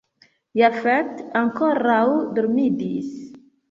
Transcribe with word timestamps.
Jafet 0.61 1.21
ankoraŭ 1.43 2.01
dormadis. 2.41 3.11